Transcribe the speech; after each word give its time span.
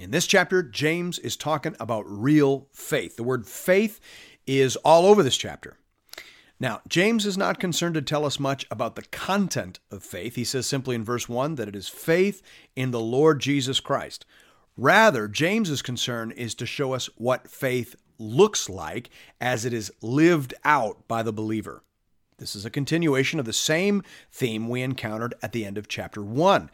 In 0.00 0.12
this 0.12 0.26
chapter, 0.26 0.62
James 0.62 1.18
is 1.18 1.36
talking 1.36 1.76
about 1.78 2.06
real 2.08 2.68
faith. 2.72 3.16
The 3.16 3.22
word 3.22 3.46
faith 3.46 4.00
is 4.46 4.76
all 4.76 5.04
over 5.04 5.22
this 5.22 5.36
chapter. 5.36 5.76
Now, 6.58 6.80
James 6.88 7.26
is 7.26 7.36
not 7.36 7.60
concerned 7.60 7.96
to 7.96 8.02
tell 8.02 8.24
us 8.24 8.40
much 8.40 8.66
about 8.70 8.96
the 8.96 9.02
content 9.02 9.78
of 9.90 10.02
faith. 10.02 10.36
He 10.36 10.44
says 10.44 10.64
simply 10.66 10.94
in 10.94 11.04
verse 11.04 11.28
1 11.28 11.56
that 11.56 11.68
it 11.68 11.76
is 11.76 11.88
faith 11.88 12.40
in 12.74 12.92
the 12.92 13.00
Lord 13.00 13.40
Jesus 13.40 13.78
Christ. 13.78 14.24
Rather, 14.74 15.28
James's 15.28 15.82
concern 15.82 16.30
is 16.30 16.54
to 16.54 16.64
show 16.64 16.94
us 16.94 17.10
what 17.16 17.50
faith 17.50 17.94
looks 18.18 18.70
like 18.70 19.10
as 19.38 19.66
it 19.66 19.74
is 19.74 19.92
lived 20.00 20.54
out 20.64 21.06
by 21.08 21.22
the 21.22 21.32
believer. 21.32 21.82
This 22.38 22.56
is 22.56 22.64
a 22.64 22.70
continuation 22.70 23.38
of 23.38 23.44
the 23.44 23.52
same 23.52 24.02
theme 24.32 24.66
we 24.66 24.80
encountered 24.80 25.34
at 25.42 25.52
the 25.52 25.66
end 25.66 25.76
of 25.76 25.88
chapter 25.88 26.22
1. 26.22 26.70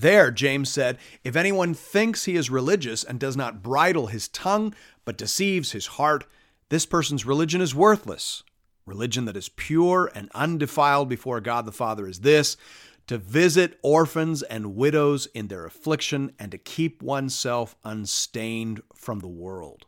There, 0.00 0.30
James 0.30 0.68
said, 0.68 0.96
If 1.24 1.34
anyone 1.34 1.74
thinks 1.74 2.24
he 2.24 2.36
is 2.36 2.50
religious 2.50 3.02
and 3.02 3.18
does 3.18 3.36
not 3.36 3.64
bridle 3.64 4.06
his 4.06 4.28
tongue, 4.28 4.72
but 5.04 5.18
deceives 5.18 5.72
his 5.72 5.86
heart, 5.86 6.24
this 6.68 6.86
person's 6.86 7.26
religion 7.26 7.60
is 7.60 7.74
worthless. 7.74 8.44
Religion 8.86 9.24
that 9.24 9.36
is 9.36 9.48
pure 9.48 10.08
and 10.14 10.30
undefiled 10.36 11.08
before 11.08 11.40
God 11.40 11.66
the 11.66 11.72
Father 11.72 12.06
is 12.06 12.20
this 12.20 12.56
to 13.08 13.18
visit 13.18 13.76
orphans 13.82 14.42
and 14.42 14.76
widows 14.76 15.26
in 15.34 15.48
their 15.48 15.64
affliction 15.64 16.30
and 16.38 16.52
to 16.52 16.58
keep 16.58 17.02
oneself 17.02 17.74
unstained 17.82 18.80
from 18.94 19.18
the 19.18 19.26
world. 19.26 19.86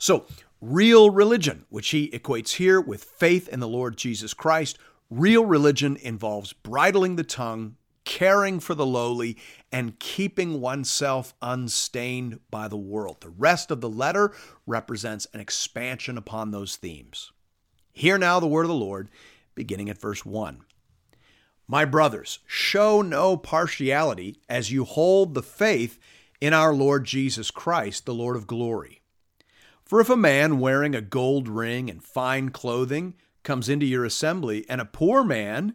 So, 0.00 0.26
real 0.60 1.10
religion, 1.10 1.66
which 1.68 1.90
he 1.90 2.10
equates 2.10 2.54
here 2.54 2.80
with 2.80 3.04
faith 3.04 3.48
in 3.48 3.60
the 3.60 3.68
Lord 3.68 3.96
Jesus 3.96 4.34
Christ, 4.34 4.76
real 5.08 5.44
religion 5.44 5.96
involves 5.98 6.52
bridling 6.52 7.14
the 7.14 7.24
tongue, 7.24 7.76
caring 8.06 8.60
for 8.60 8.74
the 8.74 8.86
lowly, 8.86 9.36
and 9.70 9.98
keeping 9.98 10.62
oneself 10.62 11.34
unstained 11.42 12.40
by 12.50 12.68
the 12.68 12.76
world. 12.76 13.18
The 13.20 13.28
rest 13.28 13.70
of 13.70 13.82
the 13.82 13.90
letter 13.90 14.32
represents 14.66 15.26
an 15.34 15.40
expansion 15.40 16.16
upon 16.16 16.50
those 16.50 16.76
themes. 16.76 17.32
Hear 17.92 18.16
now 18.16 18.40
the 18.40 18.46
word 18.46 18.62
of 18.62 18.68
the 18.68 18.74
Lord, 18.74 19.10
beginning 19.54 19.90
at 19.90 20.00
verse 20.00 20.24
1. 20.24 20.60
My 21.68 21.84
brothers, 21.84 22.38
show 22.46 23.02
no 23.02 23.36
partiality 23.36 24.40
as 24.48 24.70
you 24.70 24.84
hold 24.84 25.34
the 25.34 25.42
faith 25.42 25.98
in 26.40 26.52
our 26.52 26.72
Lord 26.72 27.04
Jesus 27.04 27.50
Christ, 27.50 28.06
the 28.06 28.14
Lord 28.14 28.36
of 28.36 28.46
glory. 28.46 29.02
For 29.84 30.00
if 30.00 30.08
a 30.08 30.16
man 30.16 30.60
wearing 30.60 30.94
a 30.94 31.00
gold 31.00 31.48
ring 31.48 31.90
and 31.90 32.02
fine 32.02 32.50
clothing 32.50 33.14
comes 33.42 33.68
into 33.68 33.86
your 33.86 34.04
assembly, 34.04 34.64
and 34.68 34.80
a 34.80 34.84
poor 34.84 35.24
man 35.24 35.74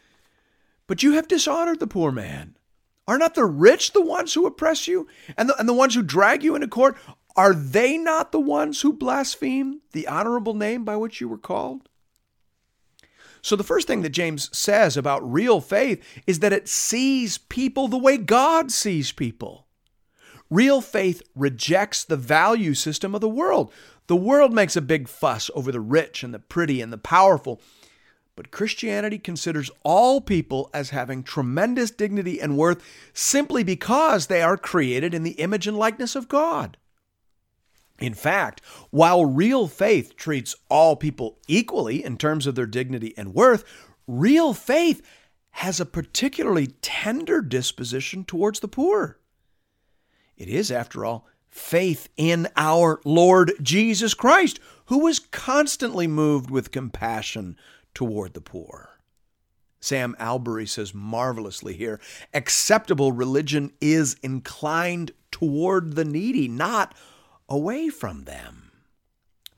But 0.91 1.03
you 1.03 1.13
have 1.13 1.29
dishonored 1.29 1.79
the 1.79 1.87
poor 1.87 2.11
man. 2.11 2.57
Are 3.07 3.17
not 3.17 3.33
the 3.33 3.45
rich 3.45 3.93
the 3.93 4.01
ones 4.01 4.33
who 4.33 4.45
oppress 4.45 4.89
you 4.89 5.07
and 5.37 5.47
the, 5.47 5.57
and 5.57 5.69
the 5.69 5.73
ones 5.73 5.95
who 5.95 6.03
drag 6.03 6.43
you 6.43 6.53
into 6.53 6.67
court? 6.67 6.97
Are 7.37 7.53
they 7.53 7.97
not 7.97 8.33
the 8.33 8.41
ones 8.41 8.81
who 8.81 8.91
blaspheme 8.91 9.79
the 9.93 10.05
honorable 10.05 10.53
name 10.53 10.83
by 10.83 10.97
which 10.97 11.21
you 11.21 11.29
were 11.29 11.37
called? 11.37 11.87
So, 13.41 13.55
the 13.55 13.63
first 13.63 13.87
thing 13.87 14.01
that 14.01 14.09
James 14.09 14.49
says 14.51 14.97
about 14.97 15.31
real 15.31 15.61
faith 15.61 16.03
is 16.27 16.39
that 16.39 16.51
it 16.51 16.67
sees 16.67 17.37
people 17.37 17.87
the 17.87 17.97
way 17.97 18.17
God 18.17 18.69
sees 18.69 19.13
people. 19.13 19.67
Real 20.49 20.81
faith 20.81 21.21
rejects 21.35 22.03
the 22.03 22.17
value 22.17 22.73
system 22.73 23.15
of 23.15 23.21
the 23.21 23.29
world. 23.29 23.71
The 24.07 24.17
world 24.17 24.51
makes 24.51 24.75
a 24.75 24.81
big 24.81 25.07
fuss 25.07 25.49
over 25.55 25.71
the 25.71 25.79
rich 25.79 26.21
and 26.21 26.33
the 26.33 26.39
pretty 26.39 26.81
and 26.81 26.91
the 26.91 26.97
powerful, 26.97 27.61
but 28.35 28.51
Christianity 28.51 29.19
considers 29.19 29.69
all 29.83 30.21
people 30.21 30.69
as 30.73 30.91
having 30.91 31.23
tremendous 31.23 31.91
dignity 31.91 32.39
and 32.39 32.57
worth 32.57 32.83
simply 33.13 33.63
because 33.63 34.27
they 34.27 34.41
are 34.41 34.57
created 34.57 35.13
in 35.13 35.23
the 35.23 35.31
image 35.31 35.67
and 35.67 35.77
likeness 35.77 36.15
of 36.15 36.27
God. 36.27 36.77
In 37.99 38.13
fact, 38.15 38.61
while 38.89 39.25
real 39.25 39.67
faith 39.67 40.15
treats 40.15 40.55
all 40.69 40.95
people 40.95 41.37
equally 41.47 42.03
in 42.03 42.17
terms 42.17 42.47
of 42.47 42.55
their 42.55 42.65
dignity 42.65 43.13
and 43.15 43.33
worth, 43.33 43.63
real 44.07 44.53
faith 44.53 45.05
has 45.51 45.79
a 45.79 45.85
particularly 45.85 46.67
tender 46.81 47.41
disposition 47.41 48.23
towards 48.23 48.59
the 48.59 48.67
poor. 48.67 49.19
It 50.35 50.47
is, 50.47 50.71
after 50.71 51.05
all, 51.05 51.27
faith 51.47 52.09
in 52.17 52.47
our 52.55 52.99
Lord 53.05 53.51
Jesus 53.61 54.13
Christ, 54.13 54.59
who 54.85 54.99
was 54.99 55.19
constantly 55.19 56.07
moved 56.07 56.49
with 56.49 56.71
compassion 56.71 57.57
toward 57.93 58.33
the 58.33 58.41
poor. 58.41 58.89
Sam 59.79 60.15
Allberry 60.19 60.67
says 60.67 60.93
marvelously 60.93 61.73
here 61.73 61.99
acceptable 62.33 63.11
religion 63.11 63.71
is 63.81 64.15
inclined 64.21 65.11
toward 65.31 65.95
the 65.95 66.05
needy, 66.05 66.47
not 66.47 66.95
away 67.49 67.89
from 67.89 68.23
them. 68.23 68.71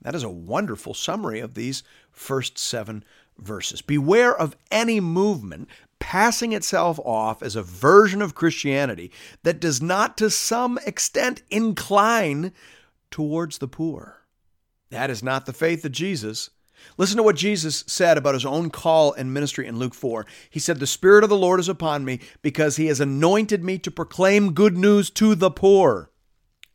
That 0.00 0.14
is 0.14 0.22
a 0.22 0.30
wonderful 0.30 0.94
summary 0.94 1.40
of 1.40 1.54
these 1.54 1.82
first 2.10 2.58
seven 2.58 3.04
verses. 3.38 3.82
Beware 3.82 4.34
of 4.34 4.56
any 4.70 5.00
movement 5.00 5.68
passing 5.98 6.52
itself 6.52 6.98
off 7.00 7.42
as 7.42 7.56
a 7.56 7.62
version 7.62 8.20
of 8.20 8.34
Christianity 8.34 9.10
that 9.42 9.60
does 9.60 9.80
not 9.80 10.16
to 10.18 10.30
some 10.30 10.78
extent 10.86 11.42
incline 11.50 12.52
towards 13.10 13.58
the 13.58 13.68
poor. 13.68 14.22
That 14.90 15.10
is 15.10 15.22
not 15.22 15.46
the 15.46 15.52
faith 15.52 15.84
of 15.84 15.92
Jesus. 15.92 16.50
Listen 16.96 17.16
to 17.16 17.22
what 17.22 17.36
Jesus 17.36 17.84
said 17.86 18.16
about 18.16 18.34
his 18.34 18.44
own 18.44 18.70
call 18.70 19.12
and 19.12 19.32
ministry 19.32 19.66
in 19.66 19.78
Luke 19.78 19.94
4. 19.94 20.26
He 20.50 20.60
said, 20.60 20.78
The 20.78 20.86
Spirit 20.86 21.24
of 21.24 21.30
the 21.30 21.36
Lord 21.36 21.60
is 21.60 21.68
upon 21.68 22.04
me 22.04 22.20
because 22.42 22.76
he 22.76 22.86
has 22.86 23.00
anointed 23.00 23.64
me 23.64 23.78
to 23.78 23.90
proclaim 23.90 24.52
good 24.52 24.76
news 24.76 25.10
to 25.10 25.34
the 25.34 25.50
poor. 25.50 26.10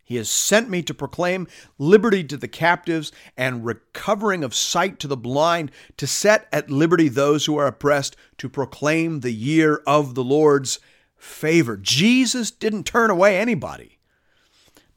He 0.04 0.16
has 0.16 0.28
sent 0.28 0.72
me 0.72 0.82
to 0.82 0.94
proclaim 0.96 1.48
liberty 1.78 2.24
to 2.24 2.36
the 2.36 2.48
captives 2.48 3.12
and 3.38 3.64
recovering 3.64 4.44
of 4.44 4.56
sight 4.56 4.98
to 5.02 5.08
the 5.08 5.16
blind, 5.16 5.72
to 5.98 6.08
set 6.08 6.48
at 6.52 6.72
liberty 6.72 7.10
those 7.10 7.46
who 7.46 7.58
are 7.58 7.68
oppressed, 7.68 8.16
to 8.40 8.50
proclaim 8.50 9.20
the 9.20 9.32
year 9.32 9.84
of 9.86 10.16
the 10.16 10.24
Lord's 10.24 10.80
favor. 11.16 11.78
Jesus 11.78 12.50
didn't 12.50 12.86
turn 12.86 13.12
away 13.12 13.38
anybody, 13.38 13.99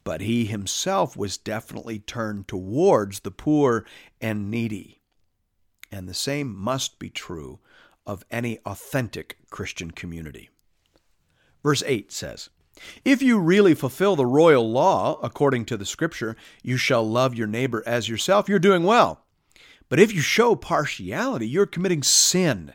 but 0.04 0.20
he 0.20 0.44
himself 0.44 1.16
was 1.16 1.38
definitely 1.38 1.98
turned 1.98 2.48
towards 2.48 3.20
the 3.20 3.30
poor 3.30 3.86
and 4.20 4.50
needy. 4.50 5.00
And 5.90 6.08
the 6.08 6.14
same 6.14 6.56
must 6.56 6.98
be 6.98 7.10
true 7.10 7.60
of 8.06 8.24
any 8.30 8.58
authentic 8.66 9.38
Christian 9.50 9.90
community. 9.90 10.50
Verse 11.62 11.82
8 11.86 12.10
says, 12.10 12.50
if 13.04 13.22
you 13.22 13.38
really 13.38 13.74
fulfill 13.74 14.16
the 14.16 14.26
royal 14.26 14.68
law, 14.68 15.18
according 15.22 15.66
to 15.66 15.76
the 15.76 15.84
scripture, 15.84 16.36
you 16.62 16.76
shall 16.76 17.08
love 17.08 17.34
your 17.34 17.46
neighbor 17.46 17.82
as 17.86 18.08
yourself, 18.08 18.48
you're 18.48 18.58
doing 18.58 18.84
well. 18.84 19.24
But 19.88 20.00
if 20.00 20.12
you 20.12 20.20
show 20.20 20.56
partiality, 20.56 21.46
you're 21.46 21.66
committing 21.66 22.02
sin 22.02 22.72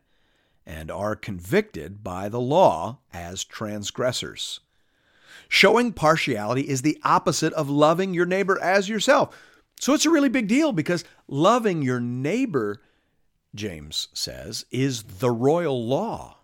and 0.66 0.92
are 0.92 1.16
convicted 1.16 2.04
by 2.04 2.30
the 2.30 2.40
law 2.40 3.00
as 3.12 3.44
transgressors. 3.44 4.60
Showing 5.50 5.94
partiality 5.94 6.68
is 6.68 6.82
the 6.82 7.00
opposite 7.04 7.54
of 7.54 7.70
loving 7.70 8.14
your 8.14 8.26
neighbor 8.26 8.60
as 8.62 8.90
yourself. 8.90 9.36
So 9.80 9.94
it's 9.94 10.06
a 10.06 10.10
really 10.10 10.30
big 10.30 10.48
deal 10.48 10.72
because 10.72 11.04
loving 11.28 11.82
your 11.82 12.00
neighbor, 12.00 12.82
James 13.54 14.08
says, 14.14 14.66
is 14.72 15.04
the 15.04 15.32
royal 15.32 15.86
law. 15.86 16.38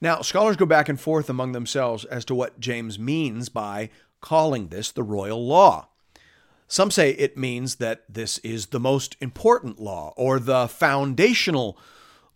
Now, 0.00 0.22
scholars 0.22 0.56
go 0.56 0.66
back 0.66 0.88
and 0.88 1.00
forth 1.00 1.28
among 1.28 1.52
themselves 1.52 2.04
as 2.04 2.24
to 2.26 2.34
what 2.34 2.60
James 2.60 2.98
means 2.98 3.48
by 3.48 3.90
calling 4.20 4.68
this 4.68 4.90
the 4.90 5.02
royal 5.02 5.44
law. 5.46 5.88
Some 6.66 6.90
say 6.90 7.10
it 7.12 7.36
means 7.36 7.76
that 7.76 8.04
this 8.08 8.38
is 8.38 8.66
the 8.66 8.80
most 8.80 9.16
important 9.20 9.80
law 9.80 10.12
or 10.16 10.38
the 10.38 10.68
foundational 10.68 11.78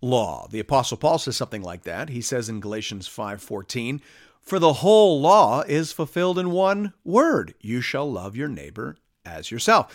law. 0.00 0.48
The 0.50 0.60
apostle 0.60 0.96
Paul 0.96 1.18
says 1.18 1.36
something 1.36 1.62
like 1.62 1.82
that. 1.82 2.08
He 2.08 2.22
says 2.22 2.48
in 2.48 2.60
Galatians 2.60 3.08
5:14, 3.08 4.00
"For 4.42 4.58
the 4.58 4.74
whole 4.74 5.20
law 5.20 5.62
is 5.62 5.92
fulfilled 5.92 6.38
in 6.38 6.50
one 6.50 6.92
word: 7.04 7.54
you 7.60 7.80
shall 7.80 8.10
love 8.10 8.36
your 8.36 8.48
neighbor 8.48 8.96
as 9.24 9.50
yourself." 9.50 9.94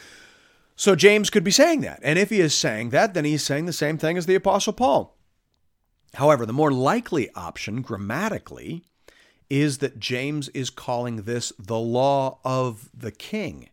So 0.76 0.96
James 0.96 1.30
could 1.30 1.44
be 1.44 1.52
saying 1.52 1.82
that. 1.82 2.00
And 2.04 2.18
if 2.20 2.30
he 2.30 2.40
is 2.40 2.54
saying 2.54 2.92
that, 2.92 3.14
then 3.14 3.26
he's 3.26 3.44
saying 3.44 3.66
the 3.66 3.74
same 3.74 3.98
thing 3.98 4.18
as 4.18 4.26
the 4.26 4.36
apostle 4.36 4.74
Paul. 4.74 5.18
However, 6.14 6.46
the 6.46 6.54
more 6.54 6.72
likely 6.72 7.30
option 7.34 7.82
grammatically 7.82 8.84
is 9.50 9.80
that 9.80 10.00
James 10.00 10.50
is 10.50 10.70
calling 10.70 11.24
this 11.24 11.52
the 11.58 11.80
law 11.80 12.40
of 12.44 12.90
the 12.94 13.12
king. 13.12 13.70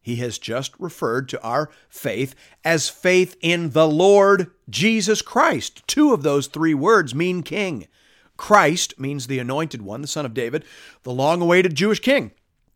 He 0.00 0.16
has 0.16 0.38
just 0.38 0.72
referred 0.78 1.28
to 1.30 1.42
our 1.42 1.70
faith 1.88 2.34
as 2.64 2.88
faith 2.88 3.36
in 3.40 3.70
the 3.70 3.88
Lord 3.88 4.50
Jesus 4.70 5.22
Christ. 5.22 5.82
Two 5.86 6.14
of 6.14 6.22
those 6.22 6.46
three 6.46 6.74
words 6.74 7.14
mean 7.14 7.42
king. 7.42 7.88
Christ 8.38 8.98
means 8.98 9.26
the 9.26 9.38
anointed 9.38 9.82
one, 9.82 10.00
the 10.00 10.08
son 10.08 10.24
of 10.24 10.32
David, 10.32 10.64
the 11.02 11.12
long 11.12 11.42
awaited 11.42 11.74
Jewish 11.74 12.00
king. 12.00 12.30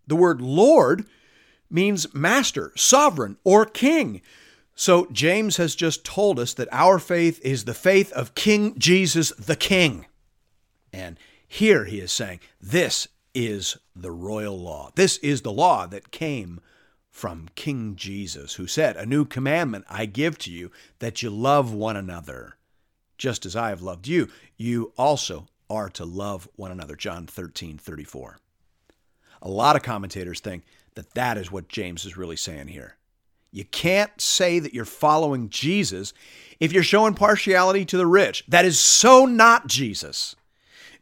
The 0.06 0.16
word 0.16 0.42
Lord 0.42 1.06
means 1.70 2.12
master, 2.12 2.72
sovereign, 2.76 3.38
or 3.44 3.64
king. 3.64 4.20
So 4.74 5.06
James 5.10 5.56
has 5.56 5.74
just 5.74 6.04
told 6.04 6.38
us 6.38 6.52
that 6.54 6.68
our 6.70 6.98
faith 6.98 7.40
is 7.42 7.64
the 7.64 7.72
faith 7.72 8.12
of 8.12 8.34
King 8.34 8.78
Jesus 8.78 9.30
the 9.38 9.56
King. 9.56 10.06
And 10.92 11.18
here 11.46 11.84
he 11.84 12.00
is 12.00 12.12
saying, 12.12 12.40
this 12.60 13.08
is 13.34 13.78
the 13.94 14.10
royal 14.10 14.58
law. 14.58 14.90
This 14.94 15.16
is 15.18 15.42
the 15.42 15.52
law 15.52 15.86
that 15.86 16.10
came 16.10 16.60
from 17.10 17.48
King 17.54 17.94
Jesus, 17.94 18.54
who 18.54 18.66
said, 18.66 18.96
A 18.96 19.06
new 19.06 19.24
commandment 19.24 19.84
I 19.88 20.06
give 20.06 20.38
to 20.38 20.50
you, 20.50 20.70
that 20.98 21.22
you 21.22 21.30
love 21.30 21.72
one 21.72 21.96
another. 21.96 22.56
Just 23.18 23.44
as 23.46 23.54
I 23.54 23.68
have 23.68 23.82
loved 23.82 24.08
you, 24.08 24.28
you 24.56 24.92
also 24.96 25.46
are 25.72 25.88
to 25.90 26.04
love 26.04 26.48
one 26.56 26.70
another. 26.70 26.94
John 26.94 27.26
13, 27.26 27.78
34. 27.78 28.38
A 29.40 29.48
lot 29.48 29.74
of 29.74 29.82
commentators 29.82 30.40
think 30.40 30.64
that 30.94 31.14
that 31.14 31.38
is 31.38 31.50
what 31.50 31.68
James 31.68 32.04
is 32.04 32.16
really 32.16 32.36
saying 32.36 32.68
here. 32.68 32.96
You 33.50 33.64
can't 33.64 34.18
say 34.20 34.58
that 34.58 34.72
you're 34.72 34.84
following 34.84 35.48
Jesus 35.48 36.12
if 36.60 36.72
you're 36.72 36.82
showing 36.82 37.14
partiality 37.14 37.84
to 37.86 37.96
the 37.96 38.06
rich. 38.06 38.44
That 38.48 38.64
is 38.64 38.78
so 38.78 39.26
not 39.26 39.66
Jesus. 39.66 40.36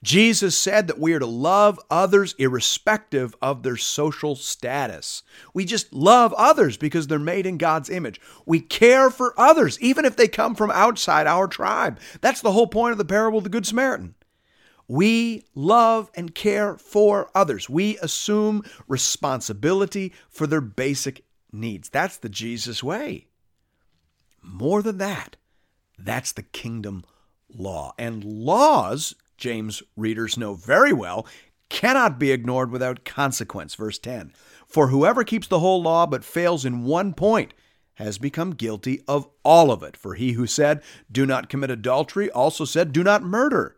Jesus 0.02 0.56
said 0.56 0.86
that 0.86 0.98
we 0.98 1.12
are 1.12 1.18
to 1.18 1.26
love 1.26 1.78
others 1.90 2.34
irrespective 2.38 3.34
of 3.42 3.62
their 3.62 3.76
social 3.76 4.34
status. 4.34 5.22
We 5.52 5.66
just 5.66 5.92
love 5.92 6.32
others 6.32 6.78
because 6.78 7.06
they're 7.06 7.18
made 7.18 7.44
in 7.44 7.58
God's 7.58 7.90
image. 7.90 8.18
We 8.46 8.60
care 8.60 9.10
for 9.10 9.38
others, 9.38 9.78
even 9.80 10.06
if 10.06 10.16
they 10.16 10.26
come 10.26 10.54
from 10.54 10.70
outside 10.70 11.26
our 11.26 11.46
tribe. 11.46 12.00
That's 12.22 12.40
the 12.40 12.52
whole 12.52 12.66
point 12.66 12.92
of 12.92 12.98
the 12.98 13.04
parable 13.04 13.38
of 13.38 13.44
the 13.44 13.50
Good 13.50 13.66
Samaritan. 13.66 14.14
We 14.90 15.44
love 15.54 16.10
and 16.16 16.34
care 16.34 16.76
for 16.76 17.30
others. 17.32 17.70
We 17.70 17.96
assume 17.98 18.64
responsibility 18.88 20.12
for 20.28 20.48
their 20.48 20.60
basic 20.60 21.24
needs. 21.52 21.88
That's 21.88 22.16
the 22.16 22.28
Jesus 22.28 22.82
way. 22.82 23.28
More 24.42 24.82
than 24.82 24.98
that, 24.98 25.36
that's 25.96 26.32
the 26.32 26.42
kingdom 26.42 27.04
law. 27.48 27.92
And 27.98 28.24
laws 28.24 29.14
James 29.40 29.82
readers 29.96 30.36
know 30.36 30.54
very 30.54 30.92
well, 30.92 31.26
cannot 31.68 32.18
be 32.18 32.30
ignored 32.30 32.70
without 32.70 33.04
consequence. 33.04 33.74
Verse 33.74 33.98
10 33.98 34.32
For 34.66 34.88
whoever 34.88 35.24
keeps 35.24 35.48
the 35.48 35.60
whole 35.60 35.80
law 35.80 36.06
but 36.06 36.24
fails 36.24 36.64
in 36.64 36.84
one 36.84 37.14
point 37.14 37.54
has 37.94 38.18
become 38.18 38.52
guilty 38.54 39.02
of 39.06 39.28
all 39.44 39.70
of 39.70 39.82
it. 39.82 39.96
For 39.96 40.14
he 40.14 40.32
who 40.32 40.46
said, 40.46 40.82
Do 41.10 41.26
not 41.26 41.48
commit 41.48 41.70
adultery, 41.70 42.30
also 42.30 42.64
said, 42.64 42.92
Do 42.92 43.04
not 43.04 43.22
murder. 43.22 43.76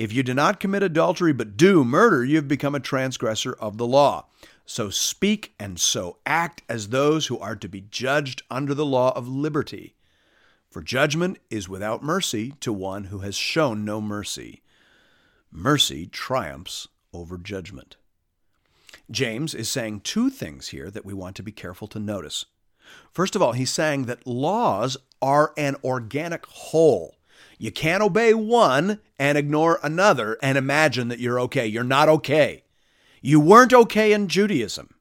If 0.00 0.14
you 0.14 0.22
do 0.22 0.32
not 0.32 0.60
commit 0.60 0.82
adultery 0.82 1.34
but 1.34 1.58
do 1.58 1.84
murder, 1.84 2.24
you 2.24 2.36
have 2.36 2.48
become 2.48 2.74
a 2.74 2.80
transgressor 2.80 3.52
of 3.52 3.76
the 3.76 3.86
law. 3.86 4.28
So 4.64 4.88
speak 4.88 5.52
and 5.60 5.78
so 5.78 6.16
act 6.24 6.62
as 6.70 6.88
those 6.88 7.26
who 7.26 7.38
are 7.38 7.54
to 7.56 7.68
be 7.68 7.82
judged 7.82 8.42
under 8.50 8.72
the 8.72 8.86
law 8.86 9.12
of 9.14 9.28
liberty. 9.28 9.94
For 10.70 10.80
judgment 10.80 11.36
is 11.50 11.68
without 11.68 12.02
mercy 12.02 12.54
to 12.60 12.72
one 12.72 13.04
who 13.04 13.18
has 13.18 13.36
shown 13.36 13.84
no 13.84 14.00
mercy. 14.00 14.62
Mercy 15.52 16.06
triumphs 16.06 16.88
over 17.12 17.36
judgment. 17.36 17.96
James 19.10 19.54
is 19.54 19.68
saying 19.68 20.00
two 20.00 20.30
things 20.30 20.68
here 20.68 20.90
that 20.90 21.04
we 21.04 21.12
want 21.12 21.36
to 21.36 21.42
be 21.42 21.52
careful 21.52 21.88
to 21.88 21.98
notice. 21.98 22.46
First 23.12 23.36
of 23.36 23.42
all, 23.42 23.52
he's 23.52 23.70
saying 23.70 24.06
that 24.06 24.26
laws 24.26 24.96
are 25.20 25.52
an 25.58 25.76
organic 25.84 26.46
whole. 26.46 27.16
You 27.62 27.70
can't 27.70 28.02
obey 28.02 28.32
one 28.32 29.00
and 29.18 29.36
ignore 29.36 29.80
another 29.82 30.38
and 30.42 30.56
imagine 30.56 31.08
that 31.08 31.18
you're 31.18 31.38
okay. 31.40 31.66
You're 31.66 31.84
not 31.84 32.08
okay. 32.08 32.64
You 33.20 33.38
weren't 33.38 33.74
okay 33.74 34.14
in 34.14 34.28
Judaism. 34.28 34.94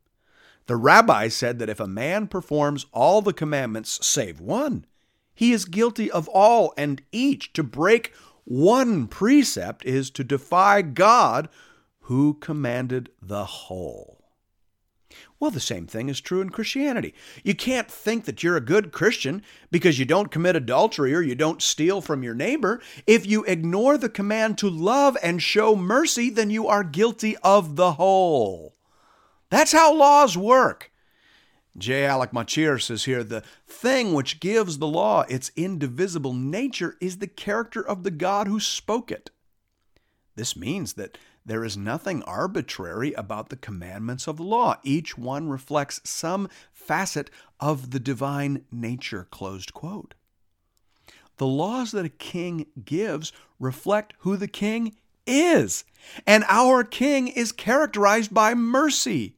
The 0.66 0.76
rabbi 0.76 1.30
said 1.30 1.58
that 1.60 1.70
if 1.70 1.80
a 1.80 1.88
man 1.88 2.28
performs 2.28 2.86
all 2.92 3.22
the 3.22 3.32
commandments 3.32 4.06
save 4.06 4.42
one, 4.42 4.86
he 5.34 5.54
is 5.54 5.64
guilty 5.64 6.12
of 6.12 6.28
all 6.28 6.74
and 6.78 7.02
each. 7.14 7.54
To 7.54 7.64
break 7.64 8.12
one 8.44 9.08
precept 9.08 9.86
is 9.86 10.10
to 10.10 10.26
defy 10.26 10.82
God 10.82 11.48
who 12.02 12.34
commanded 12.34 13.10
the 13.22 13.46
whole. 13.46 14.19
Well, 15.40 15.52
the 15.52 15.60
same 15.60 15.88
thing 15.88 16.10
is 16.10 16.22
true 16.22 16.42
in 16.42 16.50
Christianity. 16.50 17.14
You 17.44 17.56
can't 17.56 17.90
think 17.90 18.26
that 18.26 18.44
you're 18.44 18.58
a 18.58 18.62
good 18.62 18.92
Christian 18.92 19.42
because 19.72 19.98
you 19.98 20.06
don't 20.06 20.32
commit 20.32 20.56
adultery 20.56 21.16
or 21.16 21.22
you 21.22 21.36
don't 21.36 21.62
steal 21.62 22.02
from 22.02 22.24
your 22.24 22.36
neighbor. 22.36 22.82
If 23.08 23.26
you 23.26 23.44
ignore 23.46 23.98
the 23.98 24.10
command 24.10 24.58
to 24.60 24.70
love 24.70 25.18
and 25.24 25.42
show 25.42 25.76
mercy, 25.76 26.30
then 26.30 26.50
you 26.50 26.68
are 26.68 26.84
guilty 26.84 27.38
of 27.38 27.76
the 27.76 27.94
whole. 27.94 28.76
That's 29.50 29.72
how 29.72 29.94
laws 29.94 30.38
work. 30.38 30.92
J. 31.78 32.06
Alec 32.06 32.34
Motyer 32.34 32.78
says 32.78 33.06
here 33.06 33.24
the 33.24 33.44
thing 33.66 34.14
which 34.14 34.40
gives 34.40 34.78
the 34.78 34.88
law 34.88 35.22
its 35.30 35.52
indivisible 35.56 36.34
nature 36.34 36.98
is 37.00 37.18
the 37.18 37.28
character 37.28 37.82
of 37.82 38.04
the 38.04 38.12
God 38.12 38.48
who 38.48 38.60
spoke 38.60 39.12
it. 39.12 39.30
This 40.36 40.56
means 40.56 40.94
that 40.94 41.18
there 41.46 41.64
is 41.64 41.78
nothing 41.78 42.22
arbitrary 42.24 43.14
about 43.14 43.50
the 43.50 43.56
commandments 43.56 44.28
of 44.28 44.38
the 44.38 44.44
law. 44.44 44.76
Each 44.84 45.18
one 45.18 45.50
reflects 45.50 46.02
some 46.04 46.50
facet 46.72 47.30
of 47.60 47.92
the 47.92 48.00
divine 48.00 48.66
nature. 48.72 49.28
Closed 49.32 49.74
quote. 49.74 50.14
The 51.38 51.48
laws 51.48 51.92
that 51.92 52.06
a 52.06 52.10
king 52.10 52.66
gives 52.84 53.32
reflect 53.60 54.14
who 54.20 54.36
the 54.36 54.48
king 54.48 54.98
is. 55.26 55.86
And 56.28 56.44
our 56.48 56.84
king 56.84 57.28
is 57.28 57.52
characterized 57.52 58.34
by 58.34 58.54
mercy. 58.54 59.36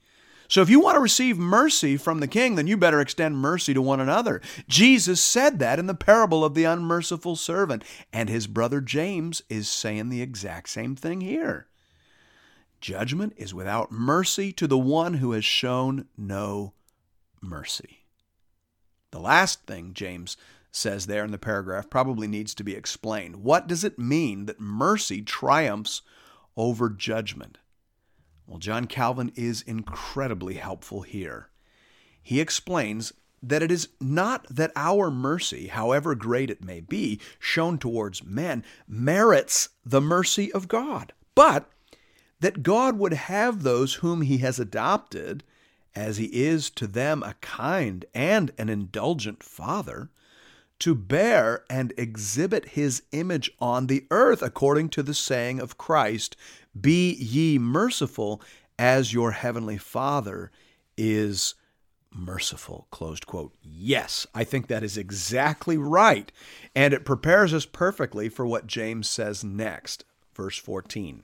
So 0.47 0.61
if 0.61 0.69
you 0.69 0.81
want 0.81 0.95
to 0.95 1.01
receive 1.01 1.37
mercy 1.37 1.95
from 1.95 2.19
the 2.19 2.27
king, 2.27 2.55
then 2.55 2.67
you 2.67 2.75
better 2.75 2.99
extend 2.99 3.37
mercy 3.37 3.73
to 3.73 3.81
one 3.81 4.01
another. 4.01 4.41
Jesus 4.67 5.21
said 5.21 5.59
that 5.59 5.79
in 5.79 5.85
the 5.85 5.93
parable 5.93 6.43
of 6.43 6.55
the 6.55 6.65
unmerciful 6.65 7.37
servant, 7.37 7.85
and 8.11 8.27
his 8.27 8.47
brother 8.47 8.81
James 8.81 9.43
is 9.47 9.69
saying 9.69 10.09
the 10.09 10.21
exact 10.21 10.67
same 10.67 10.93
thing 10.93 11.21
here. 11.21 11.67
Judgment 12.81 13.33
is 13.37 13.53
without 13.53 13.91
mercy 13.91 14.51
to 14.53 14.67
the 14.67 14.77
one 14.77 15.15
who 15.15 15.31
has 15.31 15.45
shown 15.45 16.07
no 16.17 16.73
mercy. 17.39 18.05
The 19.11 19.19
last 19.19 19.65
thing 19.67 19.93
James 19.93 20.35
says 20.71 21.05
there 21.05 21.23
in 21.23 21.31
the 21.31 21.37
paragraph 21.37 21.89
probably 21.89 22.27
needs 22.27 22.55
to 22.55 22.63
be 22.63 22.75
explained. 22.75 23.37
What 23.37 23.67
does 23.67 23.83
it 23.83 23.99
mean 23.99 24.45
that 24.45 24.59
mercy 24.59 25.21
triumphs 25.21 26.01
over 26.57 26.89
judgment? 26.89 27.59
Well, 28.47 28.57
John 28.57 28.85
Calvin 28.85 29.31
is 29.35 29.61
incredibly 29.61 30.55
helpful 30.55 31.01
here. 31.01 31.49
He 32.23 32.41
explains 32.41 33.13
that 33.43 33.61
it 33.63 33.71
is 33.71 33.89
not 33.99 34.45
that 34.49 34.71
our 34.75 35.11
mercy, 35.11 35.67
however 35.67 36.15
great 36.15 36.49
it 36.49 36.63
may 36.63 36.79
be, 36.79 37.19
shown 37.39 37.77
towards 37.77 38.23
men, 38.23 38.63
merits 38.87 39.69
the 39.85 40.01
mercy 40.01 40.51
of 40.51 40.67
God, 40.67 41.13
but 41.35 41.69
that 42.41 42.63
God 42.63 42.99
would 42.99 43.13
have 43.13 43.63
those 43.63 43.95
whom 43.95 44.21
He 44.21 44.39
has 44.39 44.59
adopted, 44.59 45.43
as 45.95 46.17
He 46.17 46.25
is 46.25 46.69
to 46.71 46.85
them 46.85 47.23
a 47.23 47.35
kind 47.41 48.05
and 48.13 48.51
an 48.57 48.69
indulgent 48.69 49.41
Father, 49.41 50.09
to 50.79 50.93
bear 50.93 51.63
and 51.69 51.93
exhibit 51.97 52.69
His 52.69 53.03
image 53.11 53.49
on 53.59 53.87
the 53.87 54.05
earth, 54.11 54.41
according 54.41 54.89
to 54.89 55.03
the 55.03 55.13
saying 55.13 55.59
of 55.59 55.77
Christ 55.77 56.35
be 56.79 57.13
ye 57.13 57.57
merciful 57.57 58.41
as 58.79 59.13
your 59.13 59.31
heavenly 59.31 59.77
Father 59.77 60.51
is 60.97 61.55
merciful. 62.13 62.87
Closed 62.91 63.25
quote. 63.27 63.53
Yes, 63.61 64.27
I 64.33 64.43
think 64.43 64.67
that 64.67 64.83
is 64.83 64.97
exactly 64.97 65.77
right. 65.77 66.31
And 66.75 66.93
it 66.93 67.05
prepares 67.05 67.53
us 67.53 67.65
perfectly 67.65 68.29
for 68.29 68.45
what 68.45 68.67
James 68.67 69.09
says 69.09 69.43
next. 69.43 70.05
Verse 70.33 70.57
14. 70.57 71.23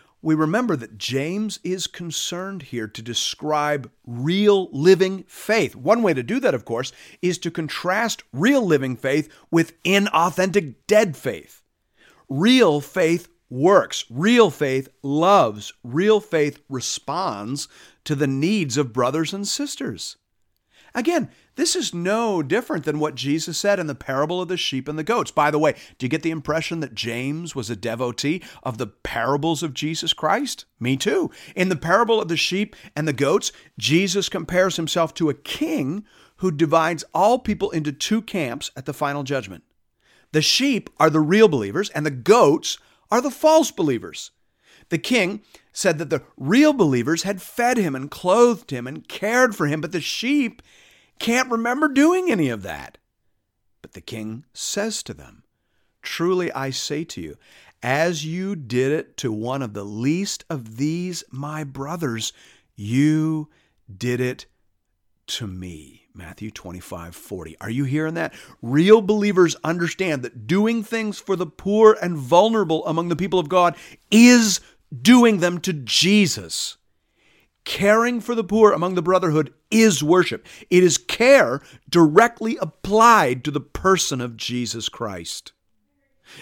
we 0.21 0.35
remember 0.35 0.75
that 0.75 0.97
James 0.97 1.59
is 1.63 1.87
concerned 1.87 2.63
here 2.63 2.87
to 2.87 3.01
describe 3.01 3.91
real 4.05 4.69
living 4.71 5.23
faith. 5.27 5.75
One 5.75 6.03
way 6.03 6.13
to 6.13 6.23
do 6.23 6.39
that, 6.39 6.53
of 6.53 6.65
course, 6.65 6.91
is 7.21 7.37
to 7.39 7.51
contrast 7.51 8.23
real 8.31 8.65
living 8.65 8.95
faith 8.95 9.33
with 9.49 9.81
inauthentic 9.83 10.75
dead 10.87 11.17
faith. 11.17 11.63
Real 12.29 12.81
faith 12.81 13.29
works, 13.49 14.05
real 14.09 14.49
faith 14.49 14.89
loves, 15.03 15.73
real 15.83 16.19
faith 16.19 16.61
responds 16.69 17.67
to 18.05 18.15
the 18.15 18.27
needs 18.27 18.77
of 18.77 18.93
brothers 18.93 19.33
and 19.33 19.47
sisters. 19.47 20.17
Again, 20.93 21.29
this 21.55 21.75
is 21.75 21.93
no 21.93 22.41
different 22.41 22.85
than 22.85 22.99
what 22.99 23.15
Jesus 23.15 23.57
said 23.57 23.79
in 23.79 23.87
the 23.87 23.95
parable 23.95 24.41
of 24.41 24.47
the 24.47 24.57
sheep 24.57 24.87
and 24.87 24.97
the 24.97 25.03
goats. 25.03 25.31
By 25.31 25.51
the 25.51 25.59
way, 25.59 25.73
do 25.97 26.05
you 26.05 26.09
get 26.09 26.23
the 26.23 26.31
impression 26.31 26.79
that 26.79 26.95
James 26.95 27.55
was 27.55 27.69
a 27.69 27.75
devotee 27.75 28.41
of 28.63 28.77
the 28.77 28.87
parables 28.87 29.61
of 29.61 29.73
Jesus 29.73 30.13
Christ? 30.13 30.65
Me 30.79 30.95
too. 30.95 31.29
In 31.55 31.69
the 31.69 31.75
parable 31.75 32.21
of 32.21 32.29
the 32.29 32.37
sheep 32.37 32.75
and 32.95 33.07
the 33.07 33.13
goats, 33.13 33.51
Jesus 33.77 34.29
compares 34.29 34.77
himself 34.77 35.13
to 35.15 35.29
a 35.29 35.33
king 35.33 36.05
who 36.37 36.51
divides 36.51 37.03
all 37.13 37.37
people 37.37 37.69
into 37.71 37.91
two 37.91 38.21
camps 38.21 38.71
at 38.75 38.85
the 38.85 38.93
final 38.93 39.23
judgment. 39.23 39.63
The 40.31 40.41
sheep 40.41 40.89
are 40.99 41.09
the 41.09 41.19
real 41.19 41.47
believers, 41.47 41.89
and 41.89 42.05
the 42.05 42.11
goats 42.11 42.77
are 43.11 43.21
the 43.21 43.29
false 43.29 43.71
believers. 43.71 44.31
The 44.89 44.97
king 44.97 45.41
said 45.73 45.97
that 45.99 46.09
the 46.09 46.23
real 46.37 46.73
believers 46.73 47.23
had 47.23 47.41
fed 47.41 47.77
him 47.77 47.95
and 47.95 48.09
clothed 48.09 48.71
him 48.71 48.87
and 48.87 49.07
cared 49.07 49.55
for 49.55 49.67
him, 49.67 49.81
but 49.81 49.91
the 49.91 50.01
sheep 50.01 50.61
can't 51.21 51.51
remember 51.51 51.87
doing 51.87 52.31
any 52.31 52.49
of 52.49 52.63
that. 52.63 52.97
But 53.83 53.93
the 53.93 54.01
king 54.01 54.43
says 54.53 55.03
to 55.03 55.13
them, 55.13 55.43
Truly 56.01 56.51
I 56.51 56.71
say 56.71 57.03
to 57.05 57.21
you, 57.21 57.37
as 57.83 58.25
you 58.25 58.55
did 58.55 58.91
it 58.91 59.17
to 59.17 59.31
one 59.31 59.61
of 59.61 59.73
the 59.73 59.83
least 59.83 60.43
of 60.49 60.77
these 60.77 61.23
my 61.31 61.63
brothers, 61.63 62.33
you 62.75 63.49
did 63.95 64.19
it 64.19 64.47
to 65.27 65.45
me. 65.45 66.07
Matthew 66.13 66.49
25, 66.49 67.15
40. 67.15 67.57
Are 67.61 67.69
you 67.69 67.83
hearing 67.83 68.15
that? 68.15 68.33
Real 68.61 69.01
believers 69.01 69.55
understand 69.63 70.23
that 70.23 70.47
doing 70.47 70.83
things 70.83 71.19
for 71.19 71.35
the 71.35 71.45
poor 71.45 71.97
and 72.01 72.17
vulnerable 72.17 72.85
among 72.87 73.09
the 73.09 73.15
people 73.15 73.39
of 73.39 73.47
God 73.47 73.75
is 74.09 74.59
doing 75.01 75.37
them 75.37 75.59
to 75.61 75.71
Jesus. 75.71 76.77
Caring 77.63 78.21
for 78.21 78.33
the 78.33 78.43
poor 78.43 78.71
among 78.71 78.95
the 78.95 79.01
brotherhood 79.01 79.53
is 79.69 80.03
worship. 80.03 80.47
It 80.69 80.83
is 80.83 80.97
care 80.97 81.61
directly 81.89 82.57
applied 82.57 83.43
to 83.43 83.51
the 83.51 83.61
person 83.61 84.19
of 84.19 84.37
Jesus 84.37 84.89
Christ. 84.89 85.53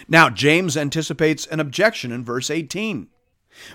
Now, 0.08 0.30
James 0.30 0.76
anticipates 0.76 1.46
an 1.46 1.60
objection 1.60 2.12
in 2.12 2.24
verse 2.24 2.50
18. 2.50 3.08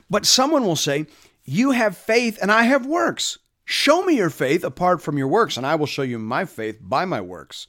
But 0.10 0.26
someone 0.26 0.64
will 0.64 0.76
say, 0.76 1.06
You 1.44 1.72
have 1.72 1.98
faith 1.98 2.40
and 2.42 2.52
I 2.52 2.64
have 2.64 2.86
works. 2.86 3.38
Show 3.66 4.04
me 4.04 4.18
your 4.18 4.30
faith 4.30 4.64
apart 4.64 5.02
from 5.02 5.18
your 5.18 5.28
works, 5.28 5.58
and 5.58 5.66
I 5.66 5.76
will 5.76 5.88
show 5.88 6.04
you 6.04 6.20
my 6.20 6.46
faith 6.46 6.78
by 6.82 7.06
my 7.06 7.20
works. 7.20 7.68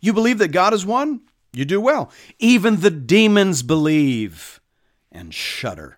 You 0.00 0.12
believe 0.12 0.38
that 0.38 0.52
God 0.52 0.74
is 0.74 0.84
one? 0.84 1.22
You 1.52 1.64
do 1.64 1.80
well. 1.80 2.12
Even 2.38 2.80
the 2.80 2.90
demons 2.90 3.62
believe 3.62 4.60
and 5.10 5.34
shudder. 5.34 5.97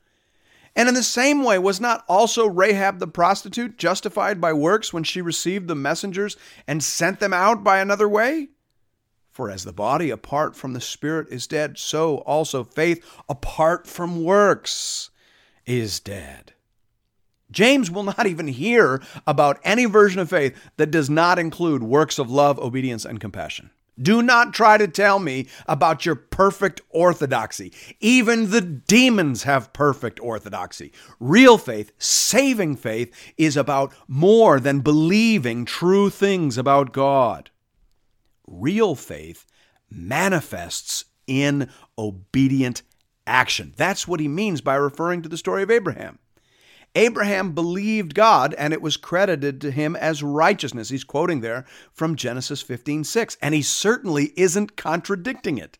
And 0.75 0.87
in 0.87 0.95
the 0.95 1.03
same 1.03 1.43
way, 1.43 1.59
was 1.59 1.81
not 1.81 2.05
also 2.07 2.47
Rahab 2.47 2.99
the 2.99 3.07
prostitute 3.07 3.77
justified 3.77 4.39
by 4.39 4.53
works 4.53 4.93
when 4.93 5.03
she 5.03 5.21
received 5.21 5.67
the 5.67 5.75
messengers 5.75 6.37
and 6.65 6.83
sent 6.83 7.19
them 7.19 7.33
out 7.33 7.63
by 7.63 7.79
another 7.79 8.07
way? 8.07 8.49
For 9.29 9.49
as 9.49 9.63
the 9.63 9.73
body 9.73 10.09
apart 10.09 10.55
from 10.55 10.73
the 10.73 10.81
spirit 10.81 11.27
is 11.29 11.47
dead, 11.47 11.77
so 11.77 12.17
also 12.19 12.63
faith 12.63 13.05
apart 13.29 13.87
from 13.87 14.23
works 14.23 15.09
is 15.65 15.99
dead. 15.99 16.53
James 17.49 17.91
will 17.91 18.03
not 18.03 18.25
even 18.25 18.47
hear 18.47 19.01
about 19.27 19.59
any 19.63 19.85
version 19.85 20.19
of 20.19 20.29
faith 20.29 20.57
that 20.77 20.91
does 20.91 21.09
not 21.09 21.37
include 21.37 21.83
works 21.83 22.17
of 22.17 22.31
love, 22.31 22.57
obedience, 22.59 23.03
and 23.03 23.19
compassion. 23.19 23.71
Do 24.01 24.21
not 24.21 24.53
try 24.53 24.77
to 24.77 24.87
tell 24.87 25.19
me 25.19 25.47
about 25.67 26.05
your 26.05 26.15
perfect 26.15 26.81
orthodoxy. 26.89 27.73
Even 27.99 28.51
the 28.51 28.61
demons 28.61 29.43
have 29.43 29.73
perfect 29.73 30.19
orthodoxy. 30.19 30.91
Real 31.19 31.57
faith, 31.57 31.91
saving 31.97 32.77
faith, 32.77 33.13
is 33.37 33.57
about 33.57 33.93
more 34.07 34.59
than 34.59 34.79
believing 34.79 35.65
true 35.65 36.09
things 36.09 36.57
about 36.57 36.93
God. 36.93 37.51
Real 38.47 38.95
faith 38.95 39.45
manifests 39.89 41.05
in 41.27 41.69
obedient 41.97 42.81
action. 43.27 43.73
That's 43.77 44.07
what 44.07 44.19
he 44.19 44.27
means 44.27 44.61
by 44.61 44.75
referring 44.75 45.21
to 45.21 45.29
the 45.29 45.37
story 45.37 45.63
of 45.63 45.71
Abraham. 45.71 46.19
Abraham 46.95 47.53
believed 47.53 48.15
God 48.15 48.53
and 48.55 48.73
it 48.73 48.81
was 48.81 48.97
credited 48.97 49.61
to 49.61 49.71
him 49.71 49.95
as 49.95 50.23
righteousness. 50.23 50.89
He's 50.89 51.03
quoting 51.03 51.41
there 51.41 51.65
from 51.93 52.15
Genesis 52.15 52.61
15 52.61 53.03
6, 53.03 53.37
and 53.41 53.55
he 53.55 53.61
certainly 53.61 54.33
isn't 54.35 54.75
contradicting 54.75 55.57
it. 55.57 55.77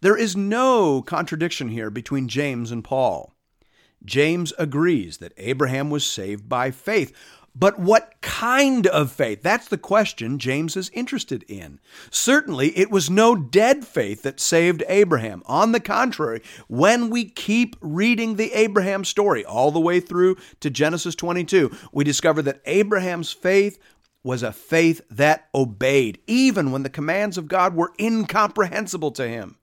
There 0.00 0.16
is 0.16 0.36
no 0.36 1.00
contradiction 1.02 1.68
here 1.68 1.90
between 1.90 2.28
James 2.28 2.70
and 2.70 2.84
Paul. 2.84 3.32
James 4.04 4.52
agrees 4.58 5.18
that 5.18 5.32
Abraham 5.38 5.88
was 5.88 6.04
saved 6.04 6.48
by 6.48 6.70
faith, 6.70 7.12
but 7.58 7.78
what 7.78 8.12
kind 8.20 8.86
of 8.86 9.10
faith? 9.10 9.42
That's 9.42 9.66
the 9.66 9.78
question 9.78 10.38
James 10.38 10.76
is 10.76 10.90
interested 10.90 11.42
in. 11.48 11.80
Certainly, 12.10 12.76
it 12.76 12.90
was 12.90 13.08
no 13.08 13.34
dead 13.34 13.86
faith 13.86 14.22
that 14.22 14.40
saved 14.40 14.84
Abraham. 14.88 15.42
On 15.46 15.72
the 15.72 15.80
contrary, 15.80 16.42
when 16.68 17.08
we 17.08 17.24
keep 17.24 17.74
reading 17.80 18.36
the 18.36 18.52
Abraham 18.52 19.04
story 19.04 19.42
all 19.42 19.70
the 19.70 19.80
way 19.80 20.00
through 20.00 20.36
to 20.60 20.68
Genesis 20.68 21.14
22, 21.14 21.74
we 21.92 22.04
discover 22.04 22.42
that 22.42 22.60
Abraham's 22.66 23.32
faith 23.32 23.78
was 24.22 24.42
a 24.42 24.52
faith 24.52 25.00
that 25.10 25.48
obeyed, 25.54 26.18
even 26.26 26.72
when 26.72 26.82
the 26.82 26.90
commands 26.90 27.38
of 27.38 27.48
God 27.48 27.74
were 27.74 27.92
incomprehensible 27.98 29.12
to 29.12 29.26
him. 29.26 29.56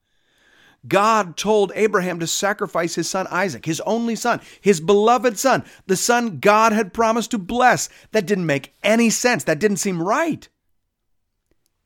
God 0.87 1.37
told 1.37 1.71
Abraham 1.75 2.19
to 2.19 2.27
sacrifice 2.27 2.95
his 2.95 3.09
son 3.09 3.27
Isaac, 3.29 3.65
his 3.65 3.79
only 3.81 4.15
son, 4.15 4.41
his 4.59 4.81
beloved 4.81 5.37
son, 5.37 5.63
the 5.87 5.95
son 5.95 6.39
God 6.39 6.73
had 6.73 6.93
promised 6.93 7.31
to 7.31 7.37
bless. 7.37 7.89
That 8.11 8.25
didn't 8.25 8.45
make 8.45 8.73
any 8.83 9.09
sense. 9.09 9.45
That 9.45 9.59
didn't 9.59 9.77
seem 9.77 10.01
right. 10.01 10.47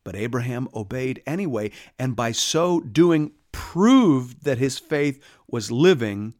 But 0.03 0.15
Abraham 0.15 0.69
obeyed 0.73 1.21
anyway, 1.27 1.71
and 1.99 2.15
by 2.15 2.31
so 2.31 2.79
doing, 2.79 3.33
proved 3.51 4.43
that 4.45 4.57
his 4.57 4.79
faith 4.79 5.21
was 5.47 5.71
living, 5.71 6.33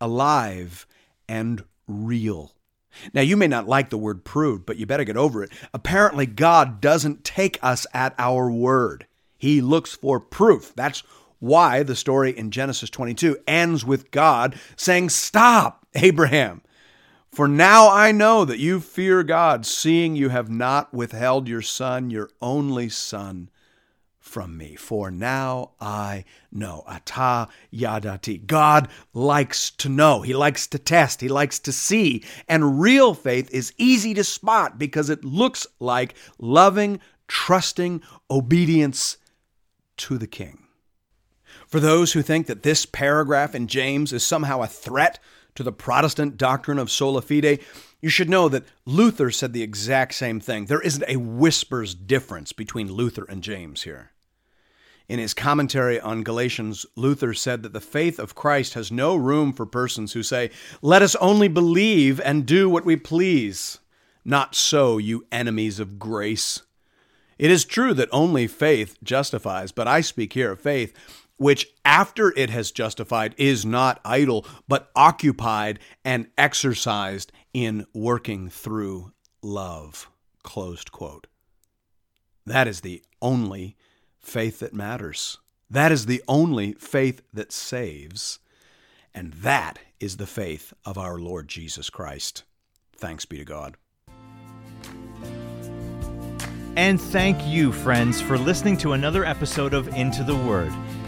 alive, 0.00 0.86
and 1.28 1.62
real. 1.86 2.54
Now, 3.12 3.20
you 3.20 3.36
may 3.36 3.46
not 3.46 3.68
like 3.68 3.90
the 3.90 3.98
word 3.98 4.24
proved, 4.24 4.66
but 4.66 4.76
you 4.76 4.86
better 4.86 5.04
get 5.04 5.16
over 5.16 5.44
it. 5.44 5.50
Apparently, 5.72 6.26
God 6.26 6.80
doesn't 6.80 7.24
take 7.24 7.58
us 7.62 7.86
at 7.94 8.14
our 8.18 8.50
word. 8.50 9.06
He 9.36 9.60
looks 9.60 9.94
for 9.94 10.20
proof. 10.20 10.72
That's 10.74 11.02
why 11.40 11.82
the 11.82 11.96
story 11.96 12.36
in 12.36 12.50
Genesis 12.50 12.88
22 12.90 13.38
ends 13.46 13.84
with 13.84 14.10
God 14.10 14.58
saying, 14.76 15.08
Stop, 15.08 15.86
Abraham. 15.94 16.62
For 17.32 17.46
now 17.46 17.90
I 17.90 18.12
know 18.12 18.44
that 18.44 18.58
you 18.58 18.80
fear 18.80 19.22
God, 19.22 19.64
seeing 19.64 20.16
you 20.16 20.30
have 20.30 20.50
not 20.50 20.92
withheld 20.92 21.48
your 21.48 21.62
son, 21.62 22.10
your 22.10 22.30
only 22.40 22.88
son, 22.88 23.50
from 24.18 24.56
me, 24.56 24.76
for 24.76 25.10
now 25.10 25.72
I 25.80 26.24
know. 26.52 26.84
Ata 26.86 27.48
yadati. 27.72 28.46
God 28.46 28.88
likes 29.14 29.70
to 29.72 29.88
know. 29.88 30.22
He 30.22 30.34
likes 30.34 30.66
to 30.68 30.78
test. 30.78 31.20
He 31.20 31.28
likes 31.28 31.58
to 31.60 31.72
see. 31.72 32.22
And 32.46 32.80
real 32.80 33.14
faith 33.14 33.50
is 33.50 33.72
easy 33.78 34.14
to 34.14 34.22
spot 34.22 34.78
because 34.78 35.08
it 35.10 35.24
looks 35.24 35.66
like 35.80 36.14
loving, 36.38 37.00
trusting 37.26 38.02
obedience 38.30 39.16
to 39.96 40.18
the 40.18 40.28
King. 40.28 40.66
For 41.70 41.78
those 41.78 42.12
who 42.12 42.22
think 42.22 42.48
that 42.48 42.64
this 42.64 42.84
paragraph 42.84 43.54
in 43.54 43.68
James 43.68 44.12
is 44.12 44.24
somehow 44.24 44.60
a 44.60 44.66
threat 44.66 45.20
to 45.54 45.62
the 45.62 45.72
Protestant 45.72 46.36
doctrine 46.36 46.78
of 46.78 46.90
sola 46.90 47.22
fide, 47.22 47.60
you 48.00 48.08
should 48.08 48.28
know 48.28 48.48
that 48.48 48.64
Luther 48.84 49.30
said 49.30 49.52
the 49.52 49.62
exact 49.62 50.14
same 50.14 50.40
thing. 50.40 50.66
There 50.66 50.80
isn't 50.80 51.04
a 51.06 51.16
whisper's 51.16 51.94
difference 51.94 52.52
between 52.52 52.92
Luther 52.92 53.24
and 53.24 53.42
James 53.42 53.82
here. 53.82 54.10
In 55.08 55.18
his 55.18 55.34
commentary 55.34 56.00
on 56.00 56.22
Galatians, 56.22 56.86
Luther 56.96 57.34
said 57.34 57.62
that 57.62 57.72
the 57.72 57.80
faith 57.80 58.18
of 58.18 58.34
Christ 58.34 58.74
has 58.74 58.92
no 58.92 59.14
room 59.16 59.52
for 59.52 59.66
persons 59.66 60.12
who 60.12 60.22
say, 60.22 60.50
Let 60.82 61.02
us 61.02 61.16
only 61.16 61.48
believe 61.48 62.20
and 62.20 62.46
do 62.46 62.68
what 62.68 62.84
we 62.84 62.96
please. 62.96 63.78
Not 64.24 64.54
so, 64.54 64.98
you 64.98 65.26
enemies 65.32 65.80
of 65.80 65.98
grace. 65.98 66.62
It 67.38 67.50
is 67.50 67.64
true 67.64 67.94
that 67.94 68.08
only 68.12 68.46
faith 68.46 68.98
justifies, 69.02 69.72
but 69.72 69.88
I 69.88 70.00
speak 70.00 70.34
here 70.34 70.52
of 70.52 70.60
faith 70.60 70.94
which 71.40 71.68
after 71.86 72.36
it 72.36 72.50
has 72.50 72.70
justified 72.70 73.34
is 73.38 73.64
not 73.64 73.98
idle, 74.04 74.44
but 74.68 74.90
occupied 74.94 75.78
and 76.04 76.26
exercised 76.36 77.32
in 77.54 77.86
working 77.94 78.50
through 78.50 79.10
love. 79.40 80.10
Closed 80.42 80.92
quote. 80.92 81.28
That 82.44 82.68
is 82.68 82.82
the 82.82 83.02
only 83.22 83.78
faith 84.20 84.58
that 84.58 84.74
matters. 84.74 85.38
That 85.70 85.90
is 85.90 86.04
the 86.04 86.22
only 86.28 86.74
faith 86.74 87.22
that 87.32 87.52
saves. 87.52 88.38
And 89.14 89.32
that 89.32 89.78
is 89.98 90.18
the 90.18 90.26
faith 90.26 90.74
of 90.84 90.98
our 90.98 91.18
Lord 91.18 91.48
Jesus 91.48 91.88
Christ. 91.88 92.44
Thanks 92.94 93.24
be 93.24 93.38
to 93.38 93.46
God. 93.46 93.78
And 96.76 97.00
thank 97.00 97.46
you, 97.46 97.72
friends, 97.72 98.20
for 98.20 98.36
listening 98.36 98.76
to 98.78 98.92
another 98.92 99.24
episode 99.24 99.72
of 99.72 99.88
Into 99.96 100.22
the 100.22 100.36
Word. 100.36 100.72